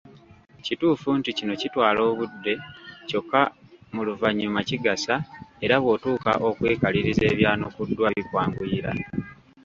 Kituufu 0.65 1.09
nti 1.19 1.29
kino 1.37 1.53
kitwala 1.61 1.99
obudde 2.09 2.53
kyokka 3.07 3.41
mu 3.93 4.01
luvannyuma 4.07 4.59
kigasa 4.69 5.15
era 5.65 5.75
bw’otuuka 5.83 6.31
okwekaliriza 6.47 7.23
ebyanukuddwa 7.33 8.07
bikwanguyira. 8.17 8.91